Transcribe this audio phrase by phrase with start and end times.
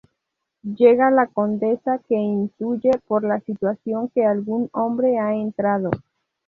[0.63, 5.91] Llega la condesa, que intuye por la situación que algún hombre ha entrado.